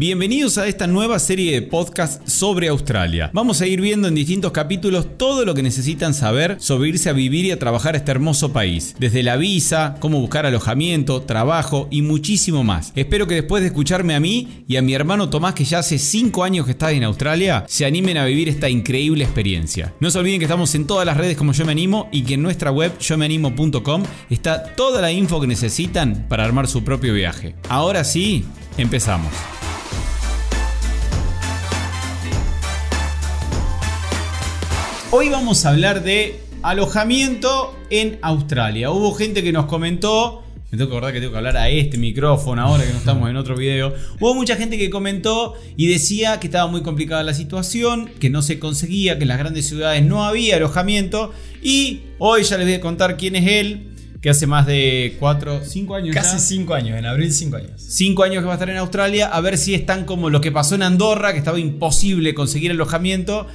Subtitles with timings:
[0.00, 3.32] Bienvenidos a esta nueva serie de podcast sobre Australia.
[3.34, 7.12] Vamos a ir viendo en distintos capítulos todo lo que necesitan saber sobre irse a
[7.12, 8.94] vivir y a trabajar a este hermoso país.
[9.00, 12.92] Desde la visa, cómo buscar alojamiento, trabajo y muchísimo más.
[12.94, 15.98] Espero que después de escucharme a mí y a mi hermano Tomás, que ya hace
[15.98, 19.94] 5 años que está en Australia, se animen a vivir esta increíble experiencia.
[19.98, 22.34] No se olviden que estamos en todas las redes como Yo Me Animo y que
[22.34, 27.56] en nuestra web yomeanimo.com está toda la info que necesitan para armar su propio viaje.
[27.68, 28.44] Ahora sí,
[28.76, 29.32] empezamos.
[35.10, 38.90] Hoy vamos a hablar de alojamiento en Australia.
[38.90, 41.96] Hubo gente que nos comentó, me tengo que acordar que tengo que hablar a este
[41.96, 43.94] micrófono ahora que no estamos en otro video.
[44.20, 48.42] Hubo mucha gente que comentó y decía que estaba muy complicada la situación, que no
[48.42, 51.32] se conseguía, que en las grandes ciudades no había alojamiento.
[51.62, 53.88] Y hoy ya les voy a contar quién es él,
[54.20, 56.14] que hace más de 4, 5 años.
[56.14, 57.80] Casi 5 años, en abril 5 años.
[57.80, 60.42] 5 años que va a estar en Australia, a ver si es tan como lo
[60.42, 63.46] que pasó en Andorra, que estaba imposible conseguir alojamiento.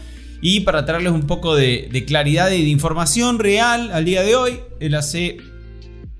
[0.44, 4.36] Y para traerles un poco de, de claridad y de información real al día de
[4.36, 5.38] hoy, él hace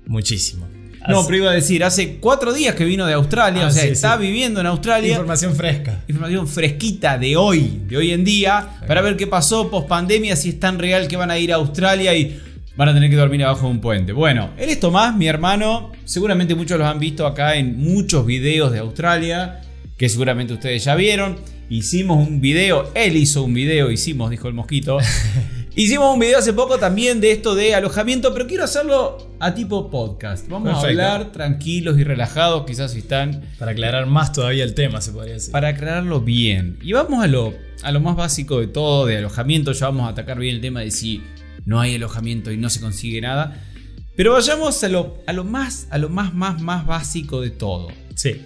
[0.06, 0.66] Muchísimo.
[1.08, 3.82] no, pero iba a decir, hace cuatro días que vino de Australia, Ah, o sea,
[3.82, 4.22] sí, está sí.
[4.22, 5.12] viviendo en Australia.
[5.12, 6.02] Información fresca.
[6.08, 10.48] Información fresquita de hoy, de hoy en día, para ver qué pasó post pandemia, si
[10.50, 12.40] es tan real que van a ir a Australia y
[12.76, 14.12] van a tener que dormir abajo de un puente.
[14.12, 18.72] Bueno, él es Tomás, mi hermano, seguramente muchos los han visto acá en muchos videos
[18.72, 19.60] de Australia,
[19.96, 21.36] que seguramente ustedes ya vieron.
[21.68, 24.98] Hicimos un video, él hizo un video, hicimos, dijo el mosquito.
[25.76, 29.90] Hicimos un video hace poco también de esto de alojamiento, pero quiero hacerlo a tipo
[29.90, 30.46] podcast.
[30.48, 31.02] Vamos Perfecto.
[31.02, 35.10] a hablar tranquilos y relajados, quizás si están Para aclarar más todavía el tema, se
[35.10, 35.50] podría decir.
[35.50, 36.78] para aclararlo bien.
[36.80, 39.72] Y vamos a lo, a lo más básico de todo, de alojamiento.
[39.72, 41.22] Ya vamos a atacar bien el tema de si
[41.64, 43.60] no hay alojamiento y no se consigue nada.
[44.16, 47.88] Pero vayamos a lo, a lo más, a lo más, más, más básico de todo.
[48.14, 48.42] Sí.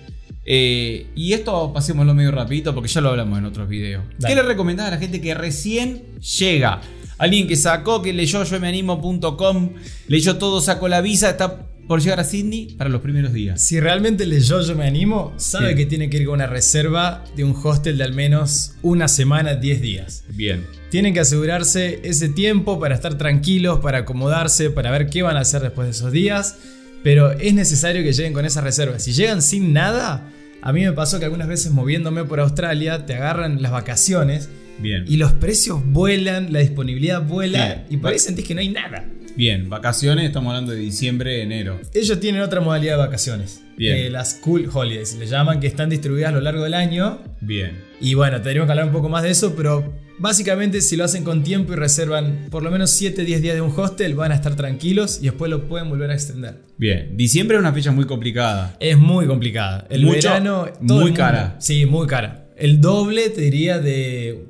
[0.51, 4.03] Eh, y esto pasémoslo medio rapidito porque ya lo hablamos en otros videos.
[4.19, 4.35] Dale.
[4.35, 6.05] ¿Qué le recomendás a la gente que recién
[6.39, 6.81] llega?
[7.19, 9.75] Alguien que sacó, que leyó yomeanimo.com,
[10.07, 13.61] leyó todo, sacó la visa, está por llegar a Sydney para los primeros días.
[13.63, 15.75] Si realmente leyó Yo Me Animo, sabe Sí.
[15.77, 19.55] que tiene que ir con una reserva de un hostel de al menos una semana,
[19.55, 20.25] 10 días.
[20.31, 20.67] Bien.
[20.91, 25.41] Tienen que asegurarse ese tiempo para estar tranquilos, para acomodarse, para ver qué van a
[25.41, 26.57] hacer después de esos días.
[27.03, 28.99] Pero es necesario que lleguen con esa reserva.
[28.99, 30.31] Si llegan sin nada,
[30.63, 34.49] a mí me pasó que algunas veces moviéndome por Australia, te agarran las vacaciones
[34.81, 35.05] Bien.
[35.09, 37.95] y los precios vuelan, la disponibilidad vuela Sí.
[37.95, 39.05] y por ahí sentís que no hay nada.
[39.39, 41.79] Bien, vacaciones, estamos hablando de diciembre, enero.
[41.95, 43.63] Ellos tienen otra modalidad de vacaciones.
[43.77, 43.97] Bien.
[43.97, 47.21] Eh, las Cool Holidays, le llaman, que están distribuidas a lo largo del año.
[47.41, 47.81] Bien.
[48.01, 51.23] Y bueno, tendríamos que hablar un poco más de eso, pero básicamente si lo hacen
[51.23, 54.57] con tiempo y reservan por lo menos 7-10 días de un hostel, van a estar
[54.57, 56.57] tranquilos y después lo pueden volver a extender.
[56.77, 57.17] Bien.
[57.17, 58.77] Diciembre es una fecha muy complicada.
[58.81, 59.87] Es muy complicada.
[59.89, 60.65] El Mucho, verano...
[60.65, 61.57] todo muy el mundo- cara.
[61.61, 62.49] Sí, muy cara.
[62.57, 64.47] El doble, te diría, de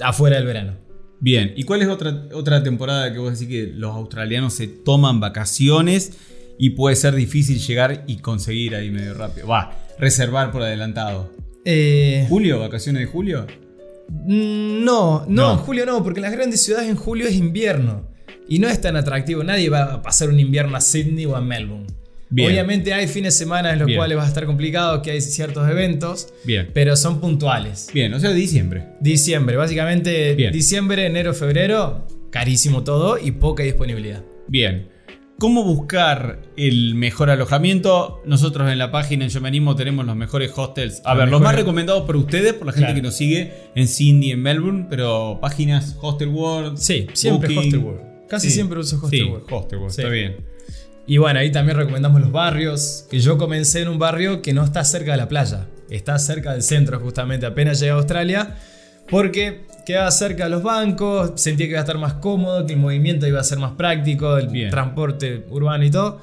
[0.00, 0.76] afuera del verano.
[1.20, 1.52] Bien.
[1.56, 6.12] ¿Y cuál es otra, otra temporada que vos decís que los australianos se toman vacaciones
[6.58, 9.48] y puede ser difícil llegar y conseguir ahí medio rápido?
[9.48, 11.32] Va, reservar por adelantado.
[11.64, 12.60] Eh, ¿Julio?
[12.60, 13.46] ¿Vacaciones de julio?
[14.08, 15.52] Mm, No, no, No.
[15.52, 18.06] en julio no, porque en las grandes ciudades en julio es invierno.
[18.48, 19.44] Y no es tan atractivo.
[19.44, 21.86] Nadie va a pasar un invierno a Sydney o a Melbourne.
[22.30, 22.50] Bien.
[22.50, 23.98] Obviamente hay fines de semana en los Bien.
[23.98, 26.68] cuales va a estar complicado, que hay ciertos eventos, Bien.
[26.74, 27.88] pero son puntuales.
[27.94, 28.84] Bien, o sea, diciembre.
[29.00, 30.52] Diciembre, básicamente Bien.
[30.52, 34.22] diciembre, enero, febrero, carísimo todo y poca disponibilidad.
[34.46, 34.88] Bien.
[35.38, 38.20] ¿Cómo buscar el mejor alojamiento?
[38.26, 41.00] Nosotros en la página en Yo Me Animo tenemos los mejores hostels.
[41.04, 42.96] A Los ver, los más recomendados por ustedes, por la gente Claro.
[42.96, 46.76] que nos sigue en Sydney, en Melbourne, pero páginas Hostel World.
[46.76, 47.58] Sí, siempre Booking.
[47.68, 48.00] Hostel World.
[48.28, 48.54] Casi Sí.
[48.54, 49.46] siempre uso Hostel Sí, World.
[49.50, 50.00] Hostel World, Sí.
[50.02, 50.36] está bien.
[51.10, 54.62] Y bueno, ahí también recomendamos los barrios, que yo comencé en un barrio que no
[54.62, 58.56] está cerca de la playa, está cerca del centro justamente, apenas llegué a Australia,
[59.08, 62.78] porque quedaba cerca de los bancos, sentía que iba a estar más cómodo, que el
[62.78, 64.68] movimiento iba a ser más práctico, el Bien.
[64.68, 66.20] transporte urbano y todo.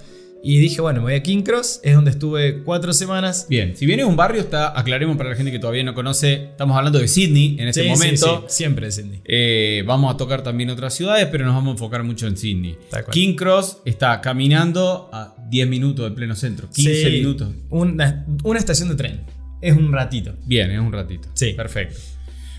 [0.47, 3.47] Y dije, bueno, me voy a King Cross, es donde estuve cuatro semanas.
[3.50, 6.77] Bien, si viene un barrio, está, aclaremos para la gente que todavía no conoce, estamos
[6.77, 8.45] hablando de Sydney en este Sí, momento.
[8.47, 9.21] sí, siempre de Sydney.
[9.25, 12.75] Eh, vamos a tocar también otras ciudades, pero nos vamos a enfocar mucho en Sydney.
[13.12, 17.50] King Cross está caminando a 10 minutos del pleno centro, 15 Sí, minutos.
[17.71, 19.21] Una, una estación de tren,
[19.62, 20.36] es un ratito.
[20.45, 21.27] Bien, es un ratito.
[21.33, 21.53] Sí.
[21.53, 21.95] Perfecto.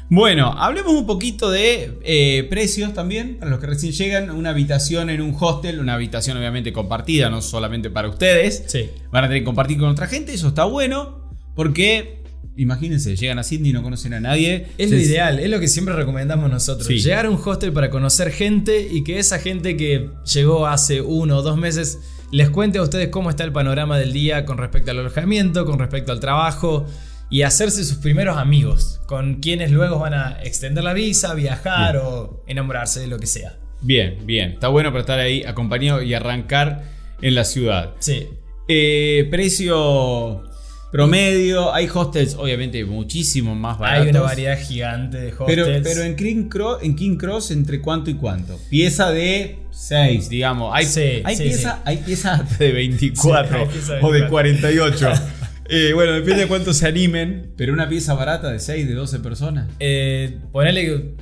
[0.09, 5.11] Bueno, hablemos un poquito de eh, precios también, para los que recién llegan, una habitación
[5.11, 8.65] en un hostel, una habitación obviamente compartida, no solamente para ustedes.
[8.67, 8.91] Sí.
[9.11, 12.23] Van a tener que compartir con otra gente, eso está bueno, porque
[12.57, 14.69] imagínense, llegan a Sydney y no conocen a nadie.
[14.79, 16.87] Es lo ideal, es lo que siempre recomendamos nosotros.
[16.87, 16.99] Sí.
[16.99, 21.39] Llegar a un hostel para conocer gente y que esa gente que llegó hace uno
[21.39, 21.99] o dos meses
[22.31, 25.79] les cuente a ustedes cómo está el panorama del día con respecto al alojamiento, con
[25.79, 26.87] respecto al trabajo.
[27.31, 32.43] Y hacerse sus primeros amigos, con quienes luego van a extender la visa, viajar o
[32.47, 33.59] enamorarse de lo que sea.
[33.81, 34.53] Bien, bien.
[34.53, 36.85] Está bueno para estar ahí acompañado y arrancar
[37.21, 37.95] en la ciudad.
[37.99, 38.29] Sí.
[38.69, 40.43] Eh, precio
[40.91, 41.75] promedio.
[41.75, 44.05] Hay hostels, obviamente, muchísimo más baratos.
[44.05, 45.87] Hay una variedad gigante de Pero, hostels.
[45.89, 48.59] pero en, King Cross, en King Cross, ¿entre cuánto y cuánto?
[48.71, 50.73] Pieza de 6, digamos.
[50.75, 51.83] Hay, Sí, hay, sí, pieza, sí.
[51.85, 54.31] hay piezas hasta de 24 Sí, hay pieza de o de 24.
[54.31, 55.11] 48.
[55.69, 57.53] Eh, bueno, depende de cuánto se animen.
[57.57, 59.69] Pero una pieza barata de 6, de 12 personas.
[59.81, 61.15] Eh, ponele que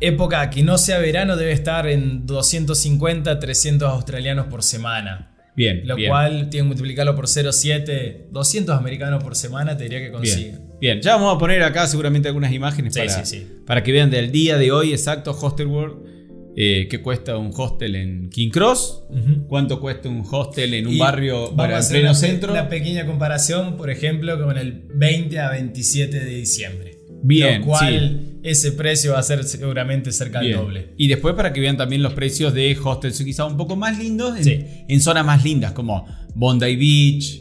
[0.00, 5.34] época que no sea verano debe estar en 250, 300 australianos por semana.
[5.56, 6.08] Bien, Lo bien.
[6.10, 10.50] cual tiene que multiplicarlo por 0,7, 200 americanos por semana te diría que consigue.
[10.50, 13.46] Bien, bien, ya vamos a poner acá seguramente algunas imágenes Sí, para, sí, sí.
[13.66, 16.17] para que vean del día de hoy exacto Hostel World.
[16.60, 19.04] Eh, ¿Qué cuesta un hostel en King Cross?
[19.10, 19.46] Ujú.
[19.46, 22.14] ¿Cuánto cuesta un hostel en un Y barrio vamos bueno, a en hacer pleno una,
[22.18, 22.52] centro?
[22.52, 26.98] Una pequeña comparación, por ejemplo, con el 20 a 27 de diciembre.
[27.22, 30.94] Bien, Lo cual ese precio va a ser seguramente cerca del doble.
[30.96, 34.36] Y después para que vean también los precios de hostels quizá un poco más lindos
[34.36, 34.64] en, Sí.
[34.88, 37.40] en zonas más lindas como Bondi Beach,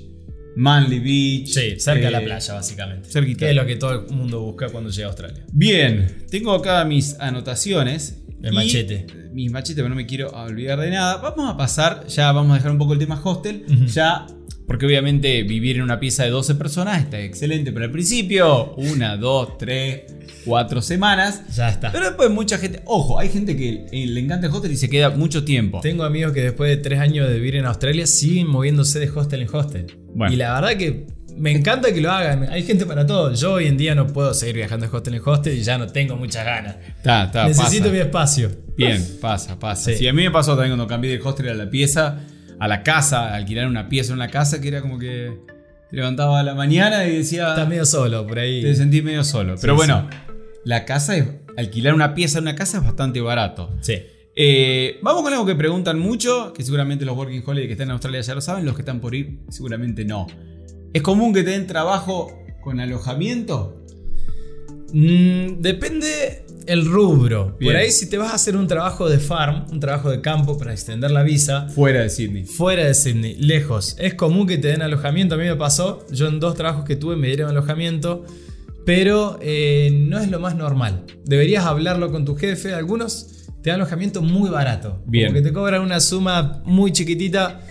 [0.57, 1.47] Manly Beach.
[1.49, 3.09] Sí, cerca de la eh, playa, básicamente.
[3.09, 3.45] cerquita.
[3.45, 5.43] Que es lo que todo el mundo busca cuando llega a Australia.
[5.53, 8.23] Bien, tengo acá mis anotaciones.
[8.41, 9.05] El y- machete.
[9.33, 11.17] Mis machetes, pero no me quiero olvidar de nada.
[11.17, 13.65] Vamos a pasar, ya vamos a dejar un poco el tema hostel.
[13.87, 14.25] Ya,
[14.67, 19.15] porque obviamente vivir en una pieza de 12 personas está excelente, pero al principio, una,
[19.15, 20.01] dos, tres,
[20.45, 21.41] cuatro semanas.
[21.55, 21.91] Ya está.
[21.91, 24.89] Pero después mucha gente, ojo, hay gente que eh, le encanta el hostel y se
[24.89, 25.79] queda mucho tiempo.
[25.81, 29.43] Tengo amigos que después de tres años de vivir en Australia siguen moviéndose de hostel
[29.43, 29.97] en hostel.
[30.13, 30.33] Bueno.
[30.33, 32.49] Y la verdad que me encanta que lo hagan.
[32.49, 33.33] Hay gente para todo.
[33.33, 35.87] Yo hoy en día no puedo seguir viajando de hostel en hostel y ya no
[35.87, 36.75] tengo muchas ganas.
[37.47, 37.93] Necesito pasa.
[37.93, 38.51] mi espacio.
[38.75, 39.91] Bien, pasa, pasa.
[39.91, 39.97] Sí.
[39.97, 40.07] Sí.
[40.07, 42.19] a mí me pasó también cuando cambié del hostel a la pieza,
[42.59, 45.37] a la casa, a alquilar una pieza en una casa, que era como que
[45.89, 47.49] te levantaba a la mañana y decía.
[47.49, 48.61] Estás medio solo por ahí.
[48.61, 49.55] Te sentí medio solo.
[49.59, 50.09] Pero Sí, bueno,
[50.65, 51.27] la casa es.
[51.55, 53.75] Alquilar una pieza en una casa es bastante barato.
[53.81, 53.95] Sí.
[54.35, 57.93] Eh, vamos con algo que preguntan mucho, que seguramente los Working Holiday que están en
[57.93, 60.27] Australia ya lo saben, los que están por ir seguramente no.
[60.93, 62.31] ¿Es común que te den trabajo
[62.61, 63.83] con alojamiento?
[64.93, 67.55] Mm, depende el rubro.
[67.59, 67.71] Bien.
[67.71, 70.57] Por ahí si te vas a hacer un trabajo de farm, un trabajo de campo
[70.57, 72.45] para extender la visa, Fuera de Sydney.
[72.45, 73.95] fuera de Sydney, lejos.
[73.99, 75.35] Es común que te den alojamiento.
[75.35, 76.05] A mí me pasó.
[76.11, 78.25] Yo en dos trabajos que tuve me dieron alojamiento.
[78.85, 81.03] Pero eh, no es lo más normal.
[81.25, 82.73] Deberías hablarlo con tu jefe.
[82.73, 85.01] Algunos te dan alojamiento muy barato.
[85.05, 85.27] Bien.
[85.27, 87.61] Como que te cobran una suma muy chiquitita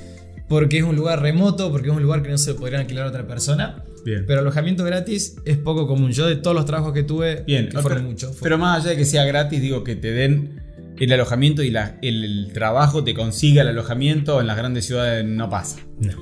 [0.48, 3.08] porque es un lugar remoto, porque es un lugar que no se podría alquilar a
[3.08, 3.84] otra persona.
[4.04, 4.24] Bien.
[4.26, 6.12] Pero alojamiento gratis es poco común.
[6.12, 8.36] Yo de todos los trabajos que tuve, Bien, que fueron pero, muchos.
[8.40, 10.62] pero más allá de que sea gratis, digo que te den
[10.98, 15.24] el alojamiento y la- el, el trabajo te consiga el alojamiento en las grandes ciudades
[15.24, 15.80] no pasa.
[16.00, 16.12] No,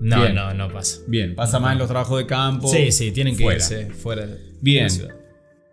[0.00, 0.34] no, Bien.
[0.34, 0.98] no, no pasa.
[1.06, 2.68] Bien, pasa más en los trabajos de campo.
[2.68, 3.58] Sí, sí, tienen que fuera.
[3.58, 4.84] irse fuera de Bien.
[4.84, 5.14] la ciudad.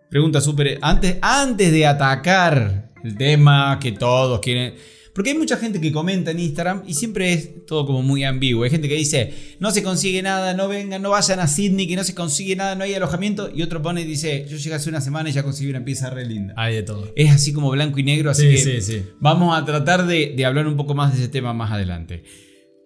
[0.10, 0.78] Pregunta súper.
[0.82, 4.76] Antes, antes de atacar el tema que todos quieren.
[5.16, 8.66] Porque hay mucha gente que comenta en Instagram y siempre es todo como muy ambiguo.
[8.66, 11.96] Hay gente que dice, no se consigue nada, no vengan, no vayan a Sydney, que
[11.96, 13.50] no se consigue nada, no hay alojamiento.
[13.56, 16.10] Y otro pone y dice, yo llegué hace una semana y ya conseguí una pieza
[16.10, 16.54] re linda.
[16.58, 17.14] Hay de todo.
[17.16, 19.04] Es así como blanco y negro, así Sí, que sí, sí.
[19.22, 22.24] vamos a tratar de, de hablar un poco más de ese tema más adelante.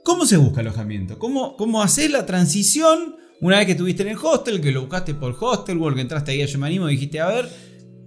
[0.05, 1.17] ¿Cómo se busca alojamiento?
[1.17, 5.15] ¿Cómo, cómo haces la transición una vez que estuviste en el hostel, que lo buscaste
[5.15, 7.49] por Hostelworld, que entraste ahí a Yo Me Animo y dijiste, a ver,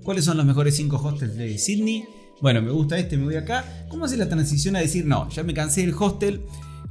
[0.04, 2.04] ¿cuáles son los mejores 5 hostels de Sydney?
[2.42, 3.64] Bueno, me gusta este, me voy acá.
[3.88, 6.42] ¿Cómo haces la transición a decir, no, ya me cansé del hostel,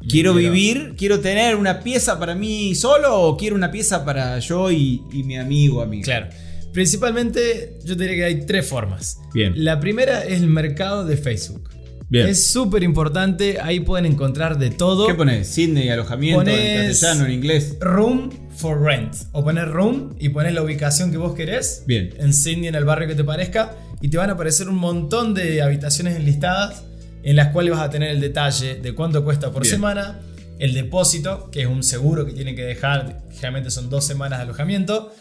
[0.09, 4.71] quiero vivir, quiero tener una pieza para mí solo o quiero una pieza para yo
[4.71, 6.05] y, y mi amigo, amiga?
[6.05, 6.27] Claro.
[6.71, 9.19] Principalmente, yo diría que hay tres formas.
[9.33, 9.53] Bien.
[9.57, 11.69] La primera es el mercado de Facebook.
[12.09, 12.27] Bien.
[12.27, 15.07] Es súper importante, ahí pueden encontrar de todo.
[15.07, 15.47] ¿Qué pones?
[15.47, 17.77] Sydney, alojamiento, en Pones- castellano, en inglés.
[17.79, 19.15] Room for rent.
[19.31, 21.83] O poner room y poner la ubicación que vos querés.
[21.87, 22.09] Bien.
[22.17, 23.75] En Sydney, en el barrio que te parezca.
[24.01, 26.83] Y te van a aparecer un montón de habitaciones enlistadas
[27.23, 29.75] en las cuales vas a tener el detalle de cuánto cuesta por Bien.
[29.75, 30.19] semana.
[30.59, 33.23] El depósito, que es un seguro que tienen que dejar.
[33.31, 35.13] Generalmente son dos semanas de alojamiento.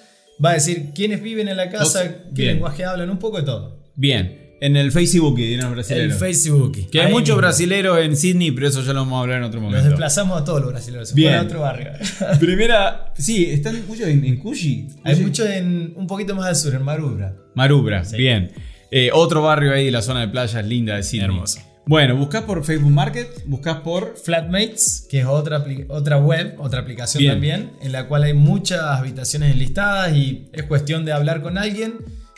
[0.42, 2.54] Va a decir quiénes viven en la casa, Dos- qué bien.
[2.54, 3.78] lenguaje hablan, un poco de todo.
[3.96, 4.38] Bien.
[4.62, 6.18] En el Facebook y en los El brasileños.
[6.18, 6.90] Facebook.
[6.90, 7.38] Que hay Ahí muchos mismo.
[7.38, 9.88] brasileros en Sydney, pero eso ya lo vamos a hablar en otro Nos momento.
[9.88, 11.08] desplazamos a todos los brasileños.
[11.08, 11.28] Se Bien.
[11.30, 11.90] fueron a otro barrio.
[12.40, 13.12] Primera.
[13.16, 14.88] Sí, están muchos en, en Cuyi.
[15.04, 15.25] Hay Cuyi.
[15.26, 17.34] mucho en un poquito más al sur, en Marubra.
[17.54, 18.50] Marubra, bien.
[18.90, 21.26] Eh, otro barrio ahí de la zona de playas linda de Sydney.
[21.26, 21.61] Hermoso.
[21.87, 24.16] Bueno, buscas por Facebook Market, buscas por.
[24.16, 27.32] Flatmates, que es otra, otra web, otra aplicación Bien.
[27.32, 31.94] también, en la cual hay muchas habitaciones enlistadas y es cuestión de hablar con alguien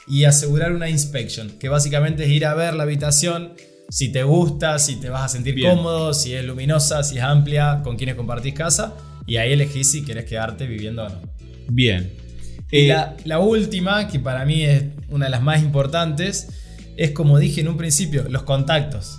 [0.09, 3.53] y asegurar una inspection, que básicamente es ir a ver la habitación,
[3.91, 5.77] si te gusta, si te vas a sentir Bien.
[5.77, 8.95] cómodo, si es luminosa, si es amplia, con quienes compartís casa,
[9.27, 11.21] y ahí elegís si querés quedarte viviendo o no.
[11.69, 12.11] Bien.
[12.71, 16.49] Y Eh, la, la última, que para mí es una de las más importantes,
[16.97, 19.17] es como dije en un principio, los contactos.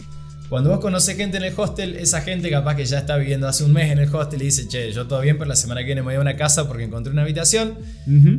[0.49, 3.63] Cuando vos conoces gente en el hostel, esa gente capaz que ya está viviendo hace
[3.63, 5.87] un mes en el hostel y dice, che, yo todo bien, pero la semana que
[5.87, 7.79] viene me voy a una casa porque encontré una habitación.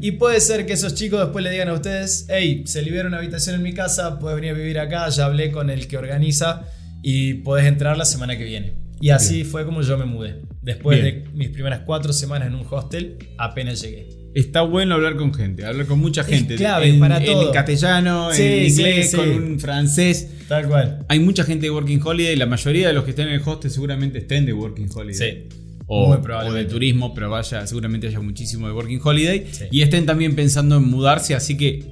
[0.01, 3.19] Y puede ser que esos chicos después le digan a ustedes, hey, se libera una
[3.19, 6.63] habitación en mi casa, puedes venir a vivir acá, ya hablé con el que organiza
[7.03, 8.75] y puedes entrar la semana que viene.
[9.01, 10.41] Y así fue como yo me mudé.
[10.63, 11.25] Después Bien.
[11.25, 14.24] de mis primeras cuatro semanas en un hostel, apenas llegué.
[14.35, 16.57] Está bueno hablar con gente, hablar con mucha Es gente.
[16.57, 17.53] clave en, para en todo.
[17.53, 19.17] castellano, Sí, en inglés, sí.
[19.17, 20.29] con un francés.
[20.49, 21.05] Tal cual.
[21.09, 23.71] Hay mucha gente de Working Holiday, la mayoría de los que estén en el hostel
[23.71, 25.15] seguramente estén de Working Holiday.
[25.49, 25.49] Sí.
[25.87, 26.17] O,
[26.53, 29.47] de turismo, pero vaya, seguramente haya muchísimo de Working Holiday.
[29.71, 31.85] Y estén también pensando en mudarse, así que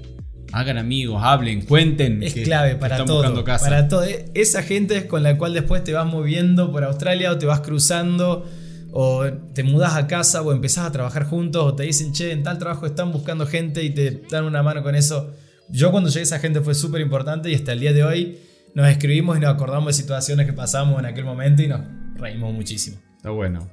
[0.52, 2.22] hagan amigos, hablen, cuenten.
[2.22, 3.18] Es que- clave para están todo.
[3.18, 3.66] buscando casa.
[3.66, 4.04] Para todo.
[4.04, 7.46] E- Esa gente es con la cual después te vas moviendo por Australia o te
[7.46, 8.46] vas cruzando
[8.92, 12.42] o te mudas a casa o empezás a trabajar juntos o te dicen, che, en
[12.42, 15.32] tal trabajo están buscando gente y te dan una mano con eso.
[15.70, 18.38] Yo cuando llegué a esa gente fue súper importante y hasta el día de hoy
[18.74, 21.80] nos escribimos y nos acordamos de situaciones que pasamos en aquel momento y nos
[22.16, 22.98] reímos muchísimo.
[23.16, 23.70] Está bueno.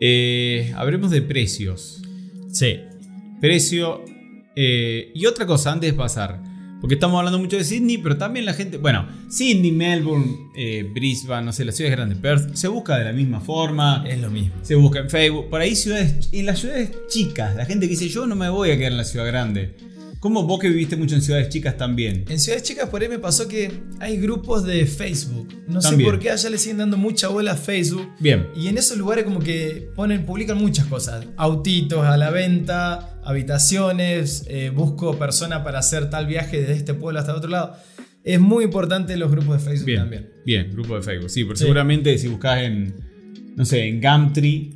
[0.00, 2.02] Eh, hablemos de precios.
[2.52, 2.80] Sí.
[3.40, 4.04] Precio.
[4.54, 6.47] eh, y otra cosa antes de pasar.
[6.80, 8.76] Porque estamos hablando mucho de Sydney, pero también la gente.
[8.78, 13.12] Bueno, Sydney, Melbourne, eh, Brisbane, no sé, las ciudades grandes, Perth, se busca de la
[13.12, 14.04] misma forma.
[14.06, 14.54] Es lo mismo.
[14.62, 15.48] Se busca en Facebook.
[15.50, 16.28] Por ahí ciudades.
[16.32, 17.56] En las ciudades chicas.
[17.56, 19.74] La gente que dice yo no me voy a quedar en la ciudad grande.
[20.20, 22.24] ¿Cómo vos que viviste mucho en ciudades chicas también?
[22.28, 23.70] En Ciudades Chicas por ahí me pasó que
[24.00, 25.48] hay grupos de Facebook.
[25.68, 28.08] No sé por qué allá le siguen dando mucha bola a Facebook.
[28.18, 28.48] Bien.
[28.56, 31.24] Y en esos lugares como que ponen, publican muchas cosas.
[31.36, 37.20] Autitos a la venta, habitaciones, eh, busco persona para hacer tal viaje desde este pueblo
[37.20, 37.76] hasta otro lado.
[38.24, 40.00] Es muy importante los grupos de Facebook Bien.
[40.00, 40.30] también.
[40.44, 41.30] Bien, grupo de Facebook.
[41.30, 41.48] Sí, Sí.
[41.56, 42.94] seguramente si buscas en.
[43.54, 44.72] No sé, en Gumtree.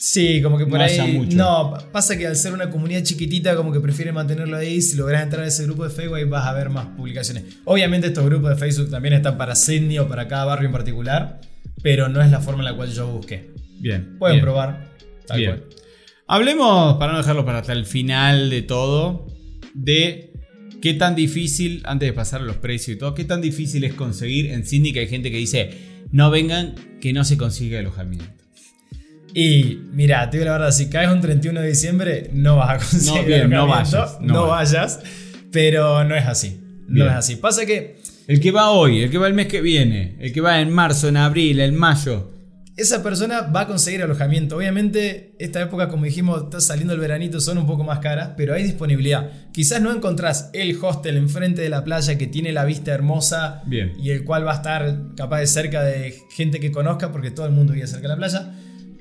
[0.00, 1.12] Sí, como que por No ahí...
[1.12, 1.36] mucho.
[1.36, 4.80] No, pasa que al ser una comunidad chiquitita como que prefieren mantenerlo ahí.
[4.80, 7.42] Si logras entrar a ese grupo de Facebook ahí vas a ver más publicaciones.
[7.64, 11.40] Obviamente estos grupos de Facebook también están para Sydney o para cada barrio en particular.
[11.82, 13.50] Pero no es la forma en la cual yo busqué.
[13.80, 14.16] Bien.
[14.20, 14.44] Pueden bien.
[14.44, 14.88] probar.
[15.26, 15.50] Tal Bien.
[15.56, 15.64] cual.
[16.28, 19.26] Hablemos, para no dejarlo para hasta el final de todo,
[19.74, 20.32] de
[20.80, 23.94] qué tan difícil, antes de pasar a los precios y todo, qué tan difícil es
[23.94, 25.70] conseguir en Sydney que hay gente que dice,
[26.12, 28.26] no vengan, que no se consigue alojamiento.
[29.34, 32.78] Y mira, te digo la verdad, si caes un 31 de diciembre, no vas a
[32.90, 35.00] conseguir No, bien, no vayas, no no vayas,
[35.52, 36.60] pero no es así.
[36.88, 37.36] No es así.
[37.36, 40.40] Pasa que El que va hoy, el que va el mes que viene, el que
[40.40, 42.32] va en marzo, en abril, en mayo.
[42.78, 44.56] esa persona va a conseguir alojamiento.
[44.56, 48.54] Obviamente, esta época, como dijimos, está saliendo el veranito, son un poco más caras, pero
[48.54, 49.30] hay disponibilidad.
[49.52, 53.92] Quizás no encontrás el hostel enfrente de la playa que tiene la vista hermosa Bien.
[53.98, 57.44] y el cual va a estar capaz de cerca de gente que conozca, porque todo
[57.46, 58.52] el mundo vive cerca de la playa.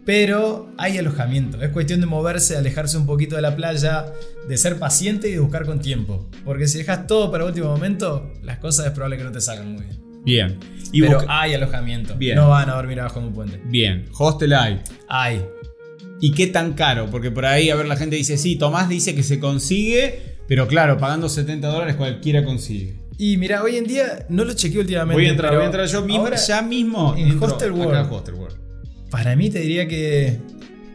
[0.08, 1.62] Pero hay alojamiento.
[1.62, 4.06] Es cuestión de moverse, de alejarse un poquito de la playa,
[4.48, 6.30] de ser paciente y de buscar con tiempo.
[6.46, 9.74] Porque si dejas todo para último momento, las cosas es probable que no te salgan
[9.74, 10.24] muy bien.
[10.24, 10.60] Bien.
[10.94, 12.16] Y Pero hay alojamiento.
[12.16, 12.38] Bien.
[12.38, 13.60] No van a dormir abajo de un puente.
[13.66, 14.80] Bien, hostel hay.
[15.10, 15.46] Hay.
[16.22, 17.08] ¿Y qué tan caro?
[17.12, 20.70] Porque por ahí, a ver, la gente dice, sí, Tomás dice que se consigue, pero
[20.70, 22.96] claro, pagando 70 dólares cualquiera consigue.
[23.18, 25.22] Y mira, hoy en día no lo chequeé últimamente.
[25.22, 27.14] Voy a entrar, voy a entrar yo mismo, ahora, ya mismo.
[27.18, 28.10] en Hostel World.
[28.10, 28.67] Hostel World.
[29.10, 30.38] Para mí te diría que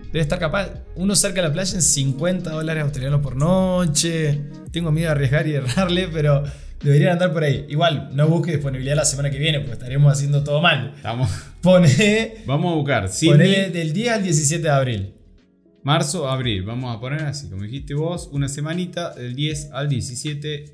[0.06, 0.70] debe estar capaz.
[0.96, 4.40] Uno cerca de la playa en 50 dólares australianos por noche.
[4.70, 6.42] Tengo miedo de arriesgar y errarle, pero
[6.82, 7.64] deberían andar por ahí.
[7.68, 10.92] Igual, no busque disponibilidad la semana que viene, porque estaremos haciendo todo mal.
[10.96, 11.30] Estamos.
[11.62, 13.10] Pone, Vamos a buscar.
[13.24, 15.14] ponele del 10 al 17 de abril.
[15.84, 16.62] marzo, abril.
[16.64, 20.64] Vamos a poner así, como dijiste vos, una semanita del 10 al 17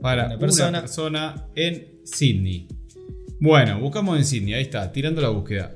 [0.00, 0.80] para Una una persona.
[0.80, 2.66] persona, en Sydney.
[3.38, 5.74] Bueno, buscamos en Sydney, ahí está, tirando la búsqueda.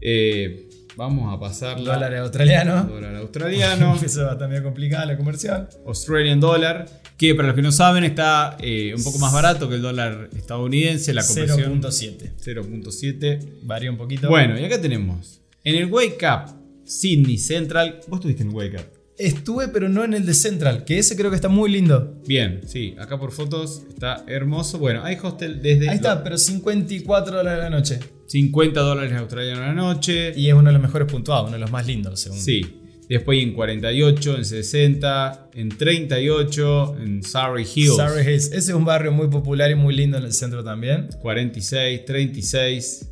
[0.00, 1.94] Eh, vamos a pasarla.
[1.94, 2.88] Dólares australianos.
[2.88, 3.96] Dólar australiano.
[4.02, 5.68] Eso va medio complicada la conversión.
[5.86, 6.86] Australian Dollar,
[7.16, 10.30] que para los que no saben está eh, un poco más barato que el dólar
[10.36, 12.32] estadounidense, la conversión 0.7.
[12.44, 13.60] 0.7.
[13.62, 14.28] Varía un poquito.
[14.28, 18.76] Bueno, y acá tenemos, en el Wake Up Sydney Central, vos estuviste en el Wake
[18.76, 18.97] Up.
[19.18, 22.22] Estuve, pero no en el de Central, que ese creo que está muy lindo.
[22.24, 24.78] Bien, sí, acá por fotos está hermoso.
[24.78, 27.98] Bueno, hay hostel desde Ahí está, pero 54 dólares la noche.
[28.26, 30.32] 50 dólares australianos a la noche.
[30.36, 32.38] Y es uno de los mejores puntuados, uno de los más lindos, según.
[32.38, 32.60] Sí.
[33.08, 37.96] Después en 48, en 60, en 38, en Surrey Hills.
[37.96, 38.46] Surrey Hills.
[38.46, 41.08] Ese es un barrio muy popular y muy lindo en el centro también.
[41.20, 43.10] 46, 36.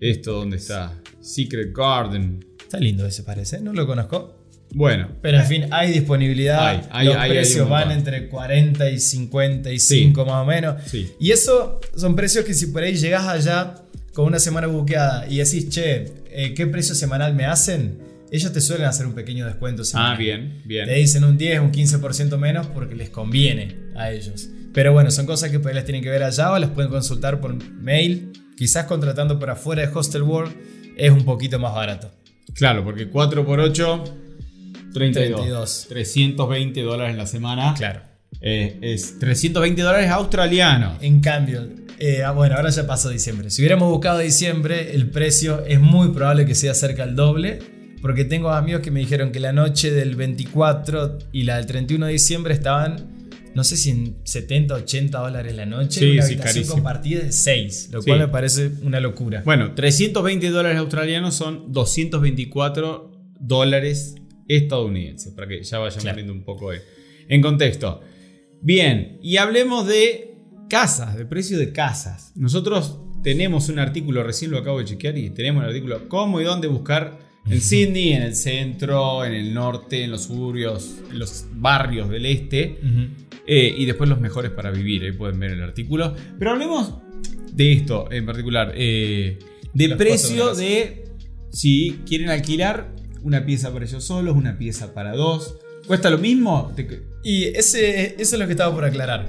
[0.00, 1.00] Esto donde está.
[1.20, 2.44] Secret Garden.
[2.58, 4.39] Está lindo ese parece, no lo conozco.
[4.72, 6.66] Bueno, Pero en fin, hay disponibilidad.
[6.66, 10.82] Hay, hay, los hay, precios van entre 40 y 55 más o menos.
[10.86, 11.12] sí.
[11.18, 13.74] Y eso son precios que si por ahí llegás allá
[14.12, 18.10] con una semana buqueada y decís, che, eh, ¿qué precio semanal me hacen?
[18.30, 19.84] ellos te suelen hacer un pequeño descuento.
[19.84, 20.14] semanal.
[20.14, 20.86] Ah, bien, bien.
[20.86, 24.48] Te dicen un 10, un 15% menos porque les conviene a ellos.
[24.72, 27.40] Pero bueno, son cosas que pues las tienen que ver allá o las pueden consultar
[27.40, 28.32] por mail.
[28.56, 30.54] Quizás contratando por afuera de Hostel World
[30.96, 32.12] es un poquito más barato.
[32.54, 34.04] Claro, porque 4 por 8,
[34.92, 35.36] 32.
[35.40, 35.86] 32.
[35.88, 37.74] 320 dólares en la semana.
[37.76, 38.00] Claro.
[38.40, 40.98] Eh, es 320 dólares australianos.
[41.02, 41.68] En cambio,
[41.98, 43.50] eh, ah, bueno, ahora ya pasó diciembre.
[43.50, 47.58] Si hubiéramos buscado diciembre, el precio es muy probable que sea cerca del doble.
[48.00, 52.06] Porque tengo amigos que me dijeron que la noche del 24 y la del 31
[52.06, 53.10] de diciembre estaban,
[53.54, 56.00] no sé si en 70, 80 dólares la noche.
[56.00, 56.74] Sí, una sí, habitación carísimo.
[56.76, 58.06] compartida de 6, lo Sí.
[58.08, 59.42] cual me parece una locura.
[59.44, 64.14] Bueno, 320 dólares australianos son 224 dólares
[64.56, 65.32] estadounidenses.
[65.32, 66.16] Para que ya vayamos Claro.
[66.16, 66.80] viendo un poco de-
[67.28, 68.00] en contexto.
[68.62, 70.34] Bien, y hablemos de
[70.68, 72.32] casas, de precio de casas.
[72.36, 76.44] Nosotros tenemos un artículo, recién lo acabo de chequear, y tenemos el artículo cómo y
[76.44, 81.46] dónde buscar en Sydney, en el centro, en el norte, en los suburbios, en los
[81.54, 82.78] barrios del este.
[83.46, 86.14] Eh, y después los mejores para vivir, ahí pueden ver el artículo.
[86.38, 86.94] Pero hablemos
[87.52, 89.38] de esto en particular, eh,
[89.72, 91.04] de precio de
[91.50, 95.56] si quieren alquilar una pieza para ellos solos, una pieza para dos.
[95.86, 96.72] ¿Cuesta lo mismo?
[97.24, 99.26] Y ese, eso es lo que estaba por aclarar.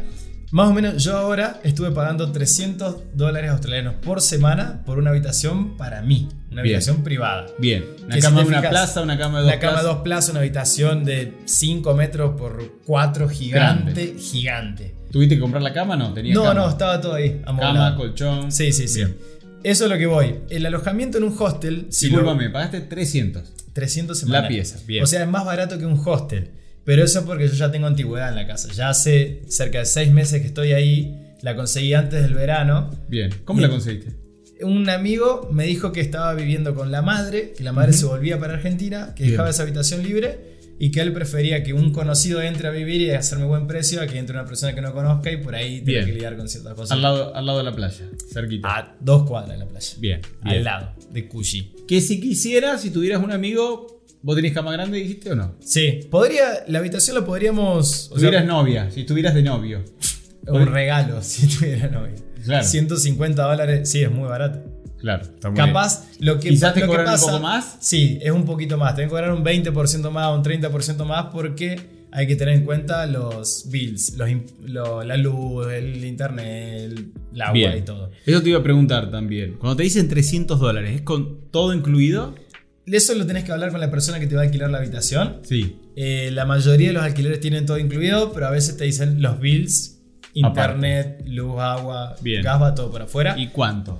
[0.51, 5.77] Más o menos yo ahora estuve pagando 300 dólares australianos por semana por una habitación
[5.77, 6.75] para mí, una Bien.
[6.75, 7.45] habitación privada.
[7.57, 9.85] Bien, una cama de una plaza, una cama de dos Una cama plazas.
[9.93, 14.93] dos plazas, una habitación de 5 metros por 4, gigante, gigante.
[15.09, 15.95] ¿Tuviste que comprar la cama?
[15.95, 16.53] No, tenía No, cama.
[16.55, 17.41] no, estaba todo ahí.
[17.45, 18.51] Cama, colchón.
[18.51, 19.05] Sí, sí, sí.
[19.05, 19.17] Bien.
[19.63, 20.35] Eso es lo que voy.
[20.49, 23.53] El alojamiento en un hostel, si lo- Disculpame, pagaste 300.
[23.73, 24.43] 300 semanas.
[24.43, 25.03] La pieza, bien.
[25.03, 26.51] O sea, es más barato que un hostel.
[26.83, 28.69] Pero eso es porque yo ya tengo antigüedad en la casa.
[28.73, 31.17] Ya hace cerca de 6 meses que estoy ahí.
[31.41, 32.89] La conseguí antes del verano.
[33.07, 34.15] Bien, ¿cómo la conseguiste?
[34.63, 38.39] Un amigo me dijo que estaba viviendo con la madre, que la madre se volvía
[38.39, 39.31] para Argentina, que Bien.
[39.33, 43.11] dejaba esa habitación libre y que él prefería que un conocido entre a vivir y
[43.11, 46.03] hacerme buen precio a que entre una persona que no conozca y por ahí Bien.
[46.03, 46.93] que lidiar con ciertas cosas.
[46.93, 48.67] Al lado, al lado de la playa, cerquita.
[48.67, 49.93] A dos cuadras de la playa.
[49.99, 51.71] Bien, Al lado, de Cushi.
[51.87, 55.53] Que si quisieras, si tuvieras un amigo, ¿vos tenés cama grande, dijiste o no?
[55.63, 57.87] Sí, podría, la habitación la podríamos.
[57.87, 59.83] Si sea, tuvieras novia, si estuvieras de novio.
[60.47, 62.15] un regalo si tuviera novia.
[62.43, 62.65] Claro.
[62.65, 64.63] 150 dólares, sí, es muy barato.
[65.01, 67.77] Claro, está muy Capaz, lo que, Quizás te lo que cobran un pasa- poco más.
[67.81, 68.95] Sí, es un poquito más.
[68.95, 73.05] Te que cobrar un 20% más, un 30% más porque hay que tener en cuenta
[73.07, 77.77] los bills, los im- lo- la luz, el internet, el, el agua Bien.
[77.77, 78.11] y todo.
[78.25, 79.55] Eso te iba a preguntar también.
[79.57, 82.35] Cuando te dicen 300 dólares, ¿es con todo incluido?
[82.85, 85.37] Eso lo tenés que hablar con la persona que te va a alquilar la habitación.
[85.43, 85.77] Sí.
[85.95, 89.39] Eh, la mayoría de los alquileres tienen todo incluido, pero a veces te dicen los
[89.39, 89.99] bills,
[90.33, 92.43] internet, luz, agua, Bien.
[92.43, 93.35] gas, va todo por afuera.
[93.37, 93.99] ¿Y cuánto?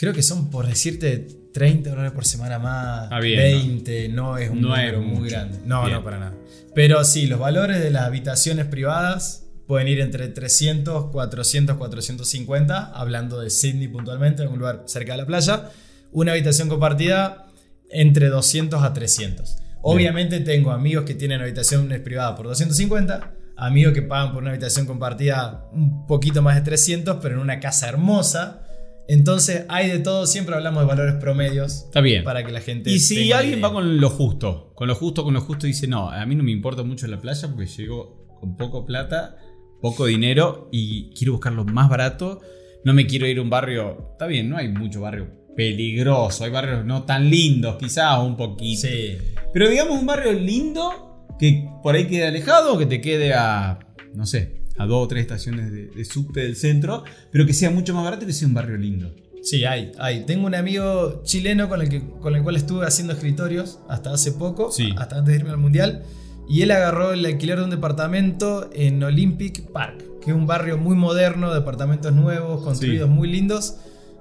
[0.00, 1.18] Creo que son, por decirte,
[1.52, 5.30] 30 dólares por semana más, Ah, bien, 20, no, es un No número muy mucho.
[5.30, 5.58] grande.
[5.66, 5.96] No, Bien.
[5.98, 6.34] no, para nada.
[6.74, 13.42] Pero sí, los valores de las habitaciones privadas pueden ir entre 300, 400, 450, hablando
[13.42, 15.68] de Sydney puntualmente, en un lugar cerca de la playa.
[16.12, 17.46] Una habitación compartida
[17.90, 19.58] entre 200 a 300.
[19.82, 24.86] Obviamente tengo amigos que tienen habitaciones privadas por 250, amigos que pagan por una habitación
[24.86, 28.62] compartida un poquito más de 300, pero en una casa hermosa.
[29.10, 32.22] Entonces hay de todo, siempre hablamos de valores promedios Está bien.
[32.22, 32.92] para que la gente...
[32.92, 33.66] Y si alguien idea.
[33.66, 36.44] va con lo justo, con lo justo, con lo justo, dice, no, a mí no
[36.44, 39.36] me importa mucho la playa porque llego con poco plata,
[39.80, 42.40] poco dinero y quiero buscar lo más barato,
[42.84, 46.52] no me quiero ir a un barrio, está bien, no hay mucho barrio peligroso, hay
[46.52, 48.82] barrios no tan lindos, quizás un poquito.
[48.86, 49.18] Sí.
[49.52, 53.80] Pero digamos un barrio lindo que por ahí quede alejado, que te quede a,
[54.14, 57.70] no sé, a dos o tres estaciones de, de subte del centro, pero que sea
[57.70, 59.14] mucho más barato y que sea un barrio lindo.
[59.42, 60.24] Sí, hay, hay.
[60.26, 64.32] Tengo un amigo chileno con el, que, con el cual estuve haciendo escritorios hasta hace
[64.32, 64.90] poco, Sí.
[64.96, 66.02] hasta antes de irme al mundial.
[66.48, 70.76] Y él agarró el alquiler de un departamento en Olympic Park, que es un barrio
[70.78, 73.76] muy moderno, departamentos nuevos, construidos muy lindos.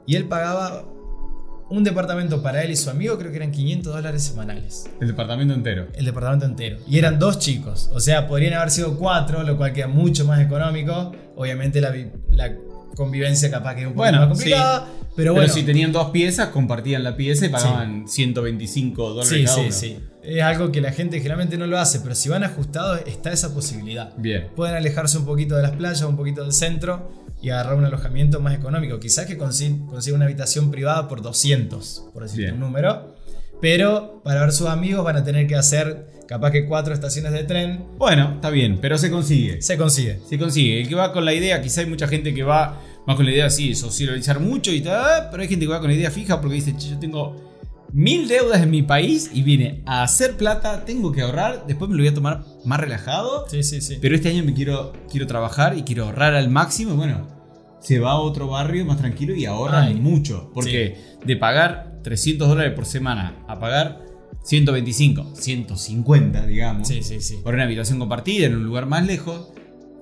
[0.06, 0.86] Y él pagaba
[1.70, 4.90] un departamento para él y su amigo, creo que eran 500 dólares semanales.
[5.00, 5.88] El departamento entero.
[5.94, 6.78] El departamento entero.
[6.88, 7.90] Y eran dos chicos.
[7.94, 11.12] O sea, podrían haber sido cuatro, lo cual queda mucho más económico.
[11.36, 12.54] Obviamente la, vi- la
[12.96, 14.88] convivencia capaz que es un poco Bueno, más complicada.
[14.88, 15.54] Pero Pero bueno.
[15.54, 19.72] si tenían dos piezas, compartían la pieza y pagaban 125 dólares Sí, cada sí, uno.
[19.72, 20.00] sí.
[20.24, 23.54] Es algo que la gente generalmente no lo hace, pero si van ajustados está esa
[23.54, 24.14] posibilidad.
[24.18, 24.48] Bien.
[24.56, 28.42] Pueden alejarse un poquito de las playas, un poquito del centro y agarrar un alojamiento
[28.42, 29.00] más económico.
[29.00, 32.54] Quizás que consi- consiga una habitación privada por 200, por decir Bien.
[32.56, 33.16] un número.
[33.62, 37.44] Pero para ver sus amigos van a tener que hacer capaz que cuatro estaciones de
[37.44, 37.84] tren.
[37.98, 39.62] Bueno, está bien, pero se consigue.
[39.62, 40.20] Se consigue.
[40.30, 40.82] Se consigue.
[40.82, 43.32] El que va con la idea, quizá hay mucha gente que va más con la
[43.32, 46.40] idea así, socializar mucho y tal, pero hay gente que va con la idea fija
[46.40, 47.49] porque dice, "Che, yo tengo
[47.92, 51.96] mil deudas en mi país y vine a hacer plata, tengo que ahorrar, después me
[51.98, 53.46] lo voy a tomar más relajado.
[53.50, 53.98] Sí, sí, sí.
[54.02, 56.96] Pero este año me quiero, quiero trabajar y quiero ahorrar al máximo.
[56.96, 57.28] Bueno,
[57.82, 60.52] se va a otro barrio más tranquilo y ahorra Ay, mucho.
[60.54, 64.02] Porque de pagar 300 dólares por semana a pagar
[64.44, 67.38] 125, 150, digamos, Sí, sí, sí.
[67.44, 69.50] por una habitación compartida en un lugar más lejos,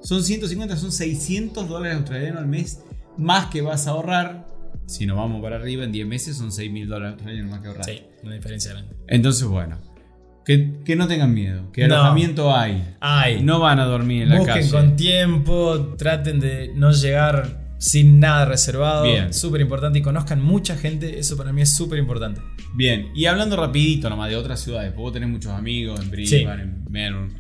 [0.02, 2.82] son 150, son 600 dólares australianos al mes
[3.17, 4.47] más que vas a ahorrar.
[4.88, 7.67] Si nos vamos para arriba, en 10 meses son 6 mil dólares australianos más que
[7.67, 7.86] ahorrar.
[7.86, 8.95] Sí, una diferencia grande.
[9.08, 9.78] Entonces, bueno,
[10.45, 11.95] que, que no tengan miedo, que No.
[11.95, 12.95] alojamiento hay.
[13.02, 14.71] Ay, No van a dormir en la busquen calle.
[14.71, 19.04] con tiempo, traten de no llegar sin nada reservado.
[19.04, 19.34] Bien.
[19.34, 22.41] Súper importante y conozcan mucha gente, eso para mí es súper importante.
[22.73, 26.63] Bien, y hablando rapidito nomás de otras ciudades, porque vos tenés muchos amigos en Brisbane,
[26.63, 27.34] en Melbourne.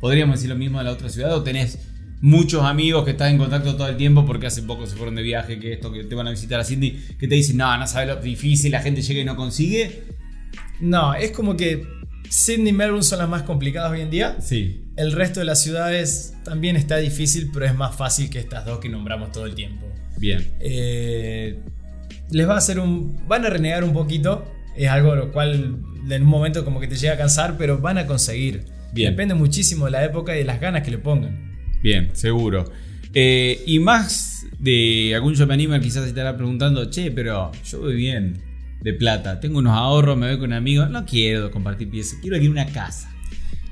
[0.00, 1.78] ¿Podríamos decir lo mismo de la otra ciudad o tenés
[2.20, 5.22] muchos amigos que están en contacto todo el tiempo porque hace poco se fueron de
[5.22, 7.86] viaje, que esto, que te van a visitar a Sydney, que te dicen, no, no
[7.86, 10.02] sabes lo difícil, la gente llega y no consigue?
[10.80, 11.86] No, es como que
[12.28, 14.36] Sydney y Melbourne son las más complicadas hoy en día.
[14.40, 18.64] Sí, El resto de las ciudades también está difícil, pero es más fácil que estas
[18.64, 19.86] dos que nombramos todo el tiempo.
[20.18, 20.46] bien.
[20.60, 21.58] Eh,
[22.30, 23.26] les va a hacer un.
[23.28, 24.44] Van a renegar un poquito.
[24.76, 25.78] Es algo lo cual
[26.10, 28.64] en un momento como que te llega a cansar, pero van a conseguir.
[28.92, 29.12] Bien.
[29.12, 31.55] Depende muchísimo de la época y de las ganas que le pongan.
[31.86, 32.64] Bien, seguro.
[33.14, 37.78] Eh, y más de algún yo me anima quizás se estará preguntando, che, pero yo
[37.80, 38.42] voy bien
[38.82, 42.48] de plata, tengo unos ahorros, me voy con amigos, no quiero compartir piezas, quiero ir
[42.48, 43.08] a una casa.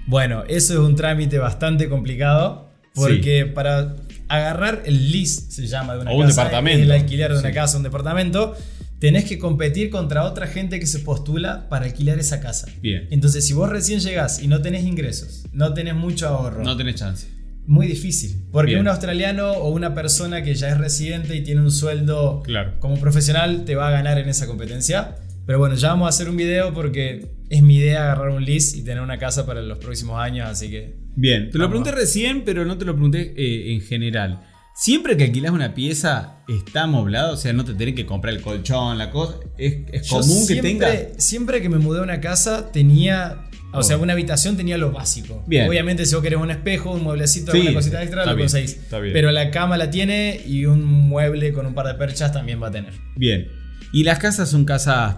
[0.07, 2.71] Bueno, eso es un trámite bastante complicado.
[2.95, 3.97] Porque para
[4.29, 6.85] agarrar el lease, se llama de una O un casa, departamento.
[6.85, 7.55] el alquiler de una Sí.
[7.57, 8.55] casa, un departamento,
[9.01, 12.69] tenés que competir contra otra gente que se postula para alquilar esa casa.
[12.81, 13.09] Bien.
[13.11, 16.95] Entonces, si vos recién llegás y no tenés ingresos, no tenés mucho ahorro, No tenés
[16.95, 17.27] chance.
[17.67, 18.45] Muy difícil.
[18.53, 18.81] Porque Bien.
[18.83, 22.75] un australiano o una persona que ya es residente y tiene un sueldo Claro.
[22.81, 25.17] como profesional te va a ganar en esa competencia.
[25.47, 28.79] Pero bueno, ya vamos a hacer un video porque es mi idea agarrar un lease
[28.79, 32.43] y tener una casa para los próximos años, así que Bien, te lo pregunté recién,
[32.45, 34.41] pero no te lo pregunté eh, en general.
[34.75, 37.35] Siempre que alquilas una pieza, ¿está amoblado?
[37.35, 39.37] O sea, no te tenés que comprar el colchón, la cosa.
[39.57, 40.89] ¿Es, es común que tenga?
[41.19, 43.45] Siempre que me mudé a una casa tenía.
[43.75, 45.43] O sea, una habitación tenía lo básico.
[45.47, 45.69] Bien.
[45.69, 48.79] Obviamente, si vos querés un espejo, un mueblecito, Sí, alguna cosita extra, lo conseguís.
[48.91, 52.69] Pero la cama la tiene y un mueble con un par de perchas también va
[52.69, 52.93] a tener.
[53.17, 53.47] Bien.
[53.93, 55.17] ¿Y las casas son casas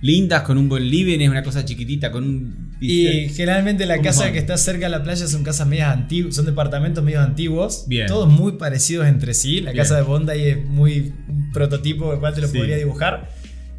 [0.00, 1.18] lindas, con un buen living?
[1.20, 2.64] ¿Es una cosa chiquitita, con un...
[2.80, 4.32] Y generalmente la ¿Cómo casa son?
[4.32, 8.06] que está cerca de la playa son casas medias antiguas, son departamentos medios antiguos, Bien.
[8.06, 9.60] todos muy parecidos entre sí.
[9.62, 9.82] La Bien.
[9.82, 12.58] casa de Bondi es muy un prototipo, el cual te lo Sí.
[12.58, 13.30] podría dibujar.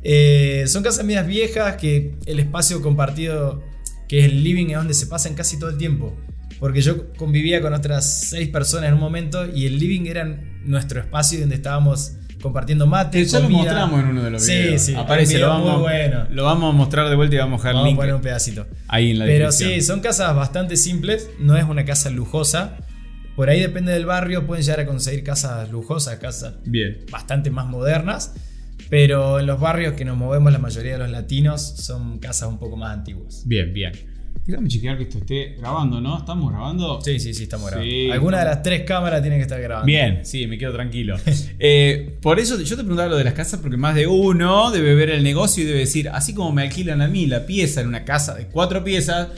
[0.04, 3.64] Eh, son casas medias viejas que el espacio compartido,
[4.08, 6.16] que es el living, es donde se pasan casi todo el tiempo.
[6.60, 11.02] Porque yo convivía con otras seis personas en un momento y el living era nuestro
[11.02, 13.26] espacio donde estábamos compartiendo mate.
[13.26, 14.82] Ya lo mostramos en uno de los Sí, videos.
[14.82, 16.28] sí, Aparece, un lo vamos, bueno.
[16.30, 18.22] lo vamos a mostrar de vuelta y vamos a dejar Vamos a link poner un
[18.22, 18.68] pedacito.
[18.88, 19.82] ahí en la Pero descripción.
[19.82, 22.78] sí, son casas bastante simples, no es una casa lujosa.
[23.36, 27.00] Por ahí depende del barrio, pueden llegar a conseguir casas lujosas, casas Bien.
[27.12, 28.34] bastante más modernas.
[28.90, 32.60] Pero en los barrios que nos movemos la mayoría de los latinos son casas un
[32.60, 33.44] poco más antiguas.
[33.46, 33.92] Bien, bien.
[34.46, 36.20] Déjame chequear que esto esté grabando, ¿no?
[36.20, 37.02] ¿Estamos grabando?
[37.02, 37.90] Sí, sí, sí, estamos grabando.
[37.92, 39.88] Sí, Alguna de las tres cámaras tiene que estar grabando.
[39.88, 41.18] Bien, sí, me quedo tranquilo.
[41.58, 44.94] Eh, por eso yo te preguntaba lo de las casas, porque más de uno debe
[44.94, 47.88] ver el negocio y debe decir, así como me alquilan a mí la pieza en
[47.88, 49.30] una casa de cuatro piezas,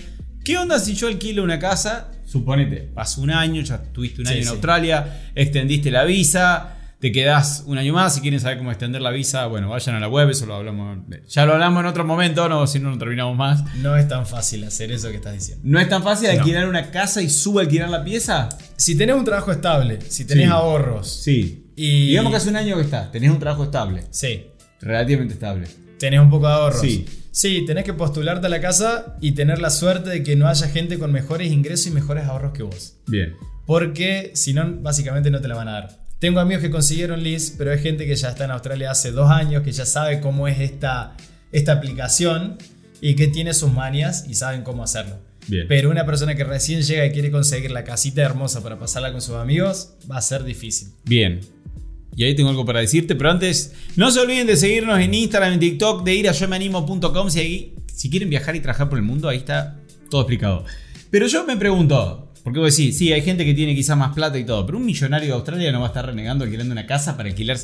[0.44, 2.12] ¿qué onda si yo alquilo una casa?
[2.26, 4.52] Suponete, pasó un año, ya tuviste un Sí, año en sí.
[4.52, 9.12] Australia, extendiste la visa, te quedás un año más, si quieren saber cómo extender la
[9.12, 10.98] visa, bueno, vayan a la web, eso lo hablamos,
[11.30, 13.64] ya lo hablamos en otro momento, no, si no, no terminamos más.
[13.76, 15.64] No es tan fácil hacer eso que estás diciendo.
[15.66, 16.40] ¿No es tan fácil No.
[16.40, 18.50] alquilar una casa y subalquilar la pieza?
[18.78, 20.52] Si tenés un trabajo estable, si tenés Sí.
[20.52, 21.08] ahorros.
[21.24, 21.66] Sí.
[21.76, 24.04] Y- Digamos que hace un año que estás, tenés un trabajo estable.
[24.10, 24.48] Sí,
[24.82, 25.68] Relativamente estable.
[26.00, 26.82] tenés un poco de ahorros.
[26.82, 27.06] Sí.
[27.32, 30.68] Sí, tenés que postularte a la casa y tener la suerte de que no haya
[30.70, 32.96] gente con mejores ingresos y mejores ahorros que vos.
[33.06, 33.36] Bien.
[33.68, 36.07] Porque si no, básicamente no te la van a dar.
[36.20, 39.30] Tengo amigos que consiguieron lease, pero hay gente que ya está en Australia hace dos
[39.30, 41.16] años, que ya sabe cómo es esta,
[41.52, 42.58] esta aplicación
[43.02, 45.20] y que tiene sus manias y saben cómo hacerlo.
[45.48, 45.66] Bien.
[45.68, 49.22] Pero una persona que recién llega y quiere conseguir la casita hermosa para pasarla con
[49.22, 50.90] sus amigos, va a ser difícil.
[51.06, 51.40] Bien.
[52.16, 55.54] Y ahí tengo algo para decirte, pero antes, no se olviden de seguirnos en Instagram,
[55.54, 57.30] en TikTok, de ir a yomeanimo.com.
[57.30, 60.66] Si, ahí- si quieren viajar y trabajar por el mundo, ahí está todo explicado.
[61.12, 64.38] Pero yo me pregunto, porque vos decís, sí, hay gente que tiene quizás más plata
[64.40, 67.18] y todo, pero un millonario de Australia no va a estar renegando alquilando una casa
[67.18, 67.58] para alquilar.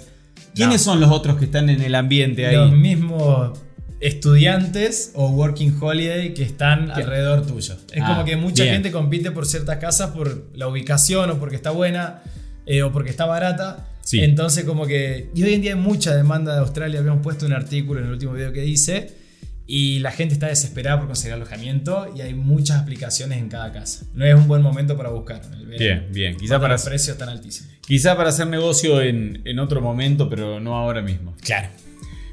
[0.53, 0.91] ¿Quiénes No.
[0.91, 2.55] son los otros que están en el ambiente ahí?
[2.57, 3.57] Los mismos
[4.01, 7.75] estudiantes o working holiday que están alrededor tuyo.
[7.93, 8.75] Es Ah, como que mucha bien.
[8.75, 12.21] gente compite por ciertas casas por la ubicación o porque está buena
[12.65, 13.87] eh, o porque está barata.
[14.03, 14.19] Sí.
[14.19, 15.29] Entonces como que...
[15.33, 16.99] Y hoy en día hay mucha demanda de Australia.
[16.99, 19.22] Habíamos puesto un artículo en el último video que hice.
[19.65, 24.05] Y la gente está desesperada por conseguir alojamiento y hay muchas aplicaciones en cada casa.
[24.13, 25.41] No es un buen momento para buscar.
[25.53, 26.35] el Bien, bien.
[26.37, 27.71] Quizá para, los precios están altísimos.
[27.81, 31.33] quizá para hacer negocio en, en otro momento, pero no ahora mismo.
[31.41, 31.69] Claro.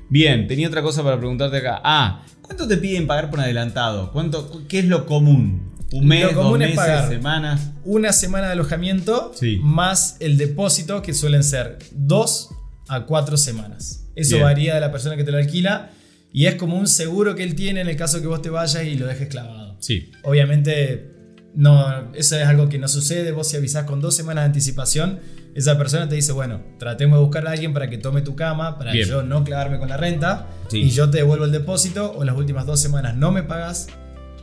[0.08, 1.80] Bien, tenía otra cosa para preguntarte acá.
[1.84, 4.10] Ah, ¿cuánto te piden pagar por adelantado?
[4.12, 5.70] ¿Cuánto, ¿Qué es lo común?
[5.92, 7.08] ¿Un mes, Lo común dos es meses, pagar.
[7.08, 7.70] semanas?
[7.84, 9.60] Una semana de alojamiento Sí.
[9.62, 12.50] más el depósito que suelen ser dos
[12.88, 14.04] a cuatro semanas.
[14.16, 14.44] Eso Bien.
[14.44, 15.90] varía de la persona que te lo alquila
[16.32, 18.84] y es como un seguro que él tiene en el caso que vos te vayas
[18.84, 19.76] y lo dejes clavado.
[19.80, 20.10] Sí.
[20.22, 21.10] Obviamente,
[21.54, 23.32] no, eso es algo que no sucede.
[23.32, 25.18] Vos si avisás con dos semanas de anticipación,
[25.54, 28.78] esa persona te dice, bueno, tratemos de buscar a alguien para que tome tu cama,
[28.78, 29.08] para Bien.
[29.08, 30.78] yo no clavarme con la renta, Sí.
[30.82, 33.88] y yo te devuelvo el depósito, o las últimas dos semanas no me pagas,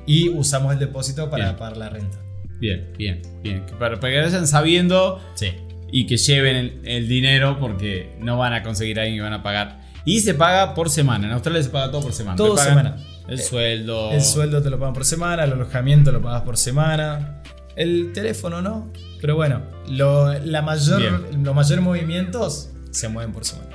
[0.05, 1.57] y usamos el depósito para Bien.
[1.57, 2.17] pagar la renta.
[2.59, 3.63] Bien, bien, bien.
[3.79, 5.51] Para, para que vayan sabiendo Sí.
[5.91, 9.33] y que lleven el, el dinero porque no van a conseguir a alguien que van
[9.33, 9.86] a pagar.
[10.07, 11.27] Y se paga por semana.
[11.27, 12.35] En Australia se paga todo por semana.
[12.37, 12.95] Todo semana.
[13.27, 14.11] El sueldo.
[14.11, 17.41] El sueldo te lo pagan por semana, el alojamiento lo pagas por semana,
[17.75, 18.91] el teléfono no.
[19.19, 23.69] Pero bueno, lo- la mayor, los mayores movimientos se mueven por semana.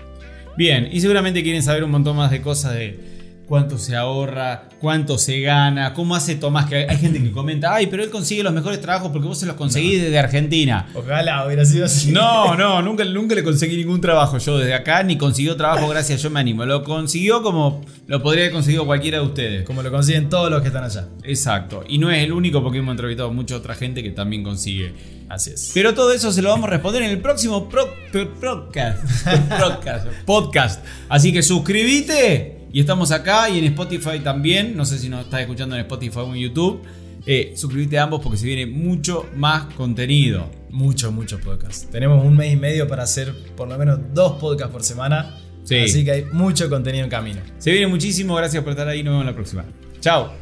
[0.56, 3.11] Bien, y seguramente quieren saber un montón más de cosas de
[3.52, 7.86] cuánto se ahorra, cuánto se gana, cómo hace Tomás, que hay, gente que comenta, ay,
[7.88, 10.88] pero él consigue los mejores trabajos porque vos se los conseguís desde Argentina.
[10.94, 12.12] Ojalá hubiera sido así.
[12.12, 16.22] No, no, nunca, nunca le conseguí ningún trabajo yo desde acá, ni consiguió trabajo gracias,
[16.22, 16.64] yo me animo.
[16.64, 19.66] Lo consiguió como lo podría haber conseguido cualquiera de ustedes.
[19.66, 21.08] Como lo consiguen todos los que están allá.
[21.22, 21.84] Exacto.
[21.86, 24.94] Y no es el único porque hemos entrevistado a mucha otra gente que también consigue.
[25.28, 25.72] Así es.
[25.74, 29.04] Pero todo eso se lo vamos a responder en el próximo pro- pro- podcast.
[29.60, 30.06] podcast.
[30.24, 30.84] podcast.
[31.10, 32.51] Así que suscríbete.
[32.72, 34.76] Y estamos acá y en Spotify también.
[34.76, 36.82] No sé si nos estás escuchando en Spotify o en YouTube.
[37.26, 40.50] Eh, suscríbete a ambos porque se viene mucho más contenido.
[40.70, 41.88] Muchos, muchos podcasts.
[41.90, 45.38] Tenemos un mes y medio para hacer por lo menos dos podcasts por semana.
[45.64, 45.78] Sí.
[45.78, 47.40] Así que hay mucho contenido en camino.
[47.58, 48.34] Se viene muchísimo.
[48.34, 49.02] Gracias por estar ahí.
[49.02, 49.64] Nos vemos la próxima.
[50.00, 50.41] Chao.